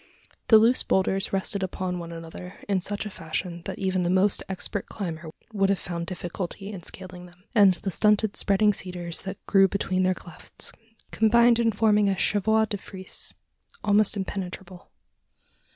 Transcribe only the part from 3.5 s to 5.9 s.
that even the most expert climber would have